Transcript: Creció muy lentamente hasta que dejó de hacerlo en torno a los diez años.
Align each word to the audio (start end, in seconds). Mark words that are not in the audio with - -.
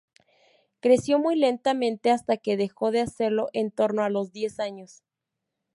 Creció 0.79 1.19
muy 1.19 1.35
lentamente 1.35 2.09
hasta 2.09 2.37
que 2.37 2.57
dejó 2.57 2.89
de 2.89 3.01
hacerlo 3.01 3.49
en 3.53 3.69
torno 3.69 4.01
a 4.01 4.09
los 4.09 4.31
diez 4.31 4.59
años. 4.59 5.03